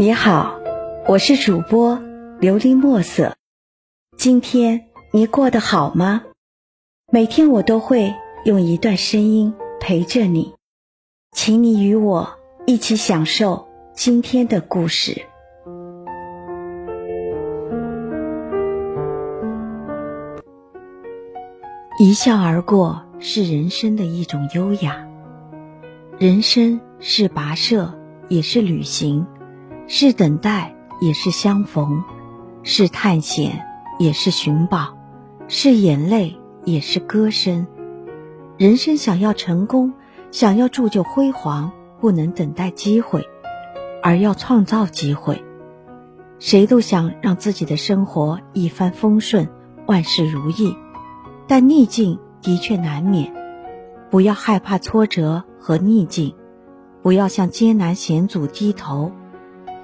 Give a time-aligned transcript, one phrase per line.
[0.00, 0.58] 你好，
[1.08, 1.98] 我是主播
[2.40, 3.36] 琉璃墨色。
[4.16, 6.22] 今天你过得好吗？
[7.12, 8.14] 每天我都会
[8.46, 10.54] 用一段声音陪着你，
[11.32, 12.30] 请你与我
[12.66, 15.26] 一起享受今天的故事。
[21.98, 25.06] 一笑而过是人生的一种优雅，
[26.18, 27.92] 人生是跋涉，
[28.30, 29.26] 也是旅行。
[29.92, 32.04] 是等待，也是相逢；
[32.62, 33.66] 是探险，
[33.98, 34.94] 也是寻宝；
[35.48, 37.66] 是眼泪，也是歌声。
[38.56, 39.92] 人生想要成功，
[40.30, 43.26] 想要铸就辉煌，不能等待机会，
[44.00, 45.42] 而要创造机会。
[46.38, 49.48] 谁都想让自己的生活一帆风顺，
[49.86, 50.76] 万事如意，
[51.48, 53.34] 但逆境的确难免。
[54.08, 56.36] 不要害怕挫折和逆境，
[57.02, 59.10] 不要向艰难险阻低头。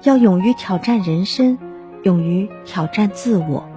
[0.07, 1.57] 要勇于挑战人生，
[2.03, 3.67] 勇于挑战自我，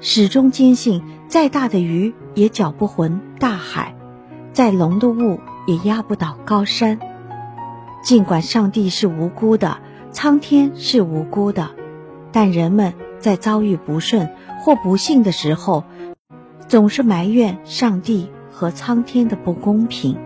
[0.00, 3.94] 始终坚信，再大的鱼也搅不浑大海，
[4.54, 6.98] 再浓的雾也压不倒高山。
[8.02, 9.76] 尽管上帝是无辜的，
[10.12, 11.72] 苍天是无辜的，
[12.32, 14.30] 但人们在遭遇不顺
[14.62, 15.84] 或不幸的时候，
[16.68, 20.16] 总是埋怨上帝和苍天的不公平，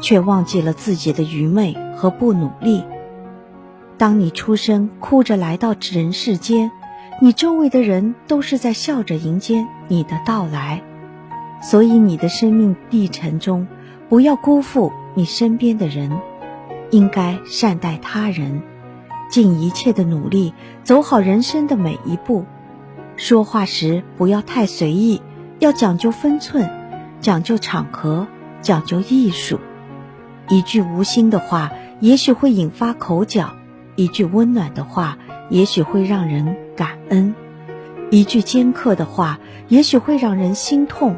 [0.00, 2.82] 却忘记了自己的愚昧和不努力。
[3.98, 6.70] 当你出生哭着来到人世间，
[7.22, 10.82] 你周围的人都是在笑着迎接你的到来。
[11.62, 13.66] 所以，你的生命历程中，
[14.10, 16.12] 不要辜负你身边的人，
[16.90, 18.60] 应该善待他人，
[19.30, 22.44] 尽一切的努力走好人生的每一步。
[23.16, 25.22] 说话时不要太随意，
[25.58, 26.70] 要讲究分寸，
[27.22, 28.26] 讲究场合，
[28.60, 29.58] 讲究艺术。
[30.50, 33.54] 一句无心的话，也许会引发口角。
[33.96, 35.18] 一句温暖的话，
[35.50, 37.34] 也许会让人感恩；
[38.10, 39.38] 一句尖刻的话，
[39.68, 41.14] 也许会让人心痛；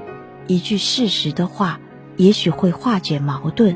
[0.47, 1.81] 一句事实的话，
[2.17, 3.75] 也许会化解矛盾；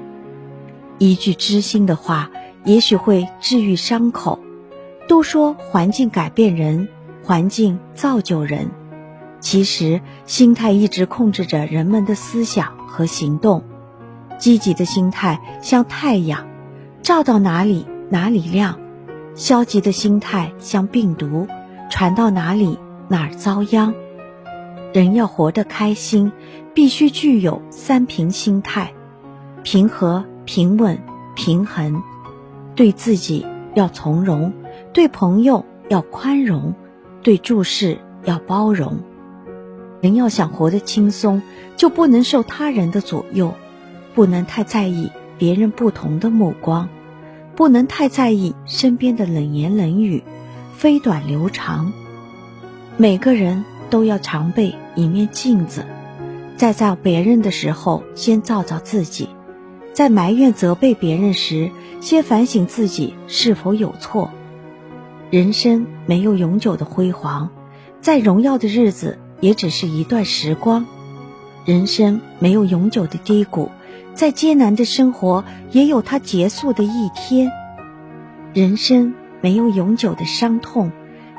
[0.98, 2.30] 一句知心的话，
[2.64, 4.38] 也许会治愈伤口。
[5.08, 6.88] 都说环境改变人，
[7.24, 8.70] 环境造就人，
[9.40, 13.64] 其实心态一直控制着人们的思想和行动。
[14.38, 16.46] 积极的心态像太阳，
[17.02, 18.78] 照到哪里哪里亮。
[19.34, 21.46] 消极的心态像病毒，
[21.90, 22.78] 传到哪里
[23.08, 23.94] 哪儿遭殃。
[24.92, 26.30] 人要活得开心，
[26.74, 28.92] 必须具有三平心态：
[29.62, 30.98] 平和、平稳、
[31.34, 32.02] 平衡。
[32.74, 34.52] 对自己要从容，
[34.92, 36.74] 对朋友要宽容，
[37.22, 39.00] 对注事要包容。
[40.00, 41.40] 人要想活得轻松，
[41.76, 43.54] 就不能受他人的左右，
[44.14, 46.88] 不能太在意别人不同的目光。
[47.54, 50.22] 不能太在意身边的冷言冷语，
[50.76, 51.92] 飞短流长。
[52.96, 55.84] 每个人都要常备一面镜子，
[56.56, 59.26] 在照别人的时候，先照照自己；
[59.92, 61.70] 在埋怨责备别人时，
[62.00, 64.30] 先反省自己是否有错。
[65.30, 67.50] 人生没有永久的辉煌，
[68.00, 70.84] 再荣耀的日子也只是一段时光；
[71.64, 73.70] 人生没有永久的低谷。
[74.14, 77.50] 再艰难的生活，也有它结束的一天。
[78.52, 80.92] 人生没有永久的伤痛，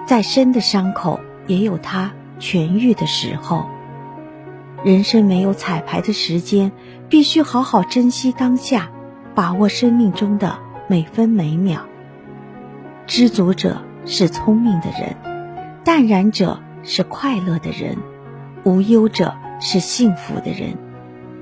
[0.07, 3.65] 再深的伤口也有它痊愈的时候。
[4.83, 6.71] 人生没有彩排的时间，
[7.07, 8.89] 必须好好珍惜当下，
[9.35, 10.59] 把握生命中的
[10.89, 11.85] 每分每秒。
[13.05, 15.15] 知足者是聪明的人，
[15.85, 17.97] 淡然者是快乐的人，
[18.63, 20.75] 无忧者是幸福的人。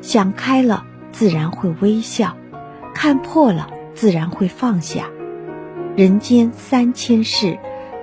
[0.01, 0.85] 想开了。
[1.11, 2.35] 自然会微笑，
[2.94, 5.09] 看破了自然会放下。
[5.95, 7.59] 人间三千事，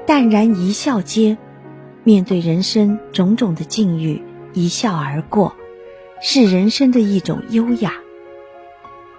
[0.06, 1.38] 淡然一笑间，
[2.04, 5.56] 面对人生种种的境遇，一笑而过，
[6.20, 7.94] 是人生的一种优雅。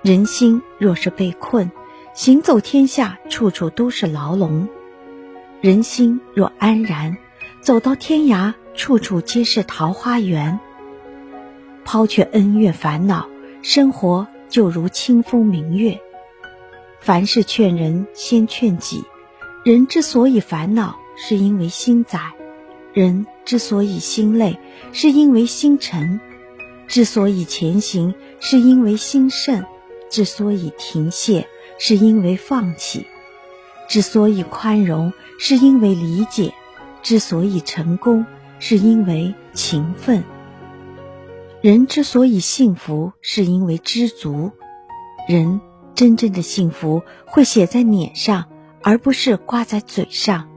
[0.02, 1.72] 人心若是被困，
[2.14, 4.68] 行走天下，处处都是牢笼；
[5.62, 7.18] 人心若安然，
[7.62, 10.60] 走到天涯，处处皆是桃花源。
[11.84, 13.28] 抛却恩怨烦恼。
[13.62, 16.00] 生活就如清风明月，
[17.02, 19.04] 凡事劝人先劝己。
[19.66, 22.20] 人之所以烦恼，是因为心窄；
[22.94, 24.58] 人之所以心累，
[24.94, 26.20] 是因为心沉；
[26.88, 29.62] 之所以前行，是因为心盛；
[30.10, 31.46] 之所以停歇，
[31.78, 33.02] 是因为放弃；
[33.90, 36.54] 之所以宽容，是因为理解；
[37.04, 38.26] 之所以成功，
[38.60, 40.24] 是因为勤奋。
[41.62, 44.52] 人之所以幸福，是因为知足。
[45.28, 45.60] 人
[45.94, 48.46] 真正的幸福会写在脸上，
[48.82, 50.48] 而不是挂在嘴上。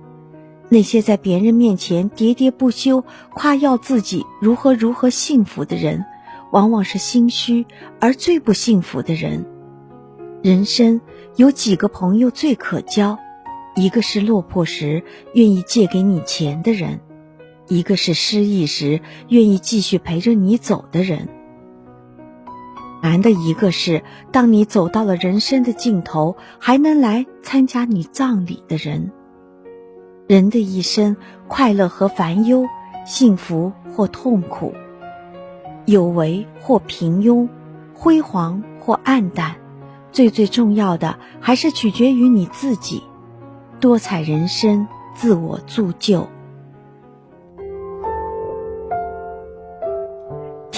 [0.68, 3.04] 那些在别人面前喋喋不休
[3.34, 6.04] 夸耀自己如何如何幸福的人，
[6.52, 7.66] 往往是心虚
[7.98, 9.44] 而最不幸福的人。
[10.40, 11.00] 人生
[11.34, 13.18] 有几个朋友最可交？
[13.74, 15.02] 一个是落魄时
[15.34, 17.00] 愿意借给你钱的人，
[17.72, 21.28] 一个是失意时愿意继续陪着你走的人。
[23.02, 29.10] 难的一个是，当你走到了人生的尽头，还能来参加你葬礼的人。
[30.28, 31.16] 人的一生，
[31.48, 32.68] 快乐和烦忧，
[33.06, 34.74] 幸福或痛苦，
[35.86, 37.48] 有为或平庸，
[37.94, 39.56] 辉煌或暗淡，
[40.12, 43.02] 最最重要的还是取决于你自己。
[43.80, 44.86] 多彩人生，
[45.16, 46.28] 自我铸就。